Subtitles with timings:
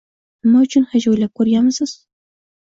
[0.47, 1.97] Nima uchun hech o'ylab ko'rganmisiz?